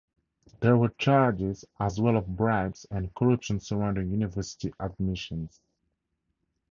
[0.61, 5.61] There were charges as well of bribes and corruption surrounding university admissions.